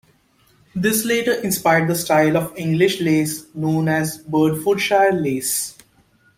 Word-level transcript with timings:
This 0.73 1.05
later 1.05 1.31
inspired 1.31 1.87
the 1.87 1.93
style 1.93 2.35
of 2.35 2.57
English 2.57 2.99
lace 3.01 3.45
known 3.53 3.87
as 3.87 4.17
Bedfordshire 4.17 5.11
lace. 5.11 5.75